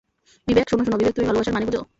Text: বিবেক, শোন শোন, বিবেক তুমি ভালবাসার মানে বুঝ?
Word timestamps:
বিবেক, 0.47 0.65
শোন 0.69 0.79
শোন, 0.85 0.95
বিবেক 0.97 1.13
তুমি 1.15 1.27
ভালবাসার 1.27 1.53
মানে 1.53 1.65
বুঝ? 1.67 1.75